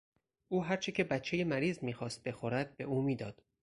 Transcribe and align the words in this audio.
او 0.47 0.63
هرچه 0.65 0.91
که 0.91 1.03
بچهی 1.03 1.43
مریض 1.43 1.83
میخواست 1.83 2.23
بخورد 2.23 2.77
به 2.77 2.83
او 2.83 3.01
میداد. 3.01 3.41